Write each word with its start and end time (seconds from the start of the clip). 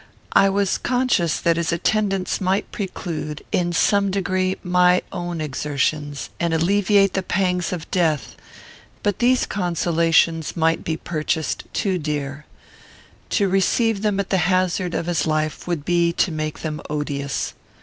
I 0.33 0.49
was 0.49 0.79
conscious 0.79 1.39
that 1.39 1.57
his 1.57 1.71
attendance 1.71 2.41
might 2.41 2.71
preclude, 2.71 3.45
in 3.51 3.71
some 3.71 4.09
degree, 4.09 4.55
my 4.63 5.03
own 5.11 5.39
exertions, 5.39 6.31
and 6.39 6.55
alleviate 6.55 7.13
the 7.13 7.21
pangs 7.21 7.71
of 7.71 7.85
death; 7.91 8.35
but 9.03 9.19
these 9.19 9.45
consolations 9.45 10.57
might 10.57 10.83
be 10.83 10.97
purchased 10.97 11.65
too 11.71 11.99
dear. 11.99 12.47
To 13.29 13.47
receive 13.47 14.01
them 14.01 14.19
at 14.19 14.31
the 14.31 14.39
hazard 14.49 14.95
of 14.95 15.05
his 15.05 15.27
life 15.27 15.67
would 15.67 15.85
be 15.85 16.11
to 16.13 16.31
make 16.31 16.61
them 16.61 16.81
odious. 16.89 17.53